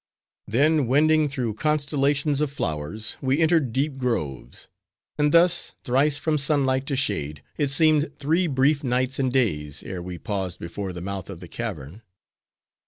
Then 0.47 0.87
wending 0.87 1.27
through 1.29 1.53
constellations 1.53 2.41
of 2.41 2.49
flowers, 2.51 3.17
we 3.21 3.37
entered 3.37 3.71
deep 3.71 3.99
groves. 3.99 4.67
And 5.19 5.31
thus, 5.31 5.73
thrice 5.83 6.17
from 6.17 6.39
sun 6.39 6.65
light 6.65 6.87
to 6.87 6.95
shade, 6.95 7.43
it 7.55 7.67
seemed 7.69 8.17
three 8.17 8.47
brief 8.47 8.83
nights 8.83 9.19
and 9.19 9.31
days, 9.31 9.83
ere 9.83 10.01
we 10.01 10.17
paused 10.17 10.57
before 10.57 10.91
the 10.91 11.01
mouth 11.01 11.29
of 11.29 11.39
the 11.39 11.47
cavern. 11.47 12.01